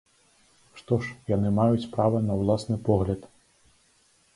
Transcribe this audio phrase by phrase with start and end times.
[0.79, 3.33] Што ж, яны маюць права на ўласны погляд.